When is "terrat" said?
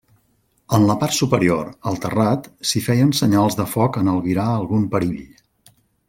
2.05-2.49